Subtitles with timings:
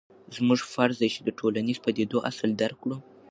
[0.35, 2.97] زموږ فرض دی چې د ټولنیزو پدیدو اصل درک کړو.